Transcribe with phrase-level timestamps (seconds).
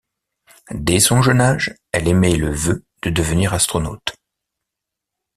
[0.73, 4.15] Dès son jeune âge, elle émet le vœu de devenir astronaute.